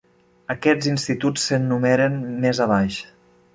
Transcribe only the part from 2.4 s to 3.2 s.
més abaix.